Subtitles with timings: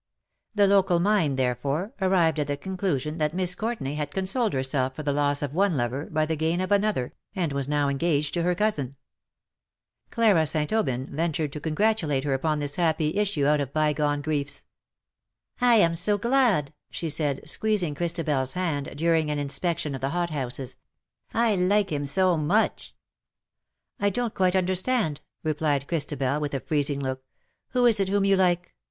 [0.55, 5.03] The local mind, therefore, arrived at the conclusion that Miss Courtenay had consoled herself for
[5.03, 8.41] the loss of one lover by the gain of another, and was now engaged to
[8.41, 8.87] her cousin.
[8.87, 10.73] LOVES YOU AS OF OLD." Ill Clara St.
[11.05, 14.61] Aubyn ventured to congratulate her upon this happy issue out of bygone griefs.
[14.61, 14.63] '^
[15.61, 20.31] I am so glad/^ she said, squeezing Christabe?s hand, during an inspection of the hot
[20.31, 20.77] houses."
[21.45, 22.95] I like him so much."
[23.99, 27.23] "I don^t quite understand/' replied Christabel, with a freezing look:'^
[27.73, 28.73] who is it whom you like